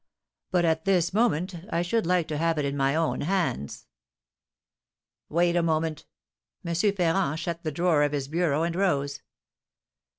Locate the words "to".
2.29-2.37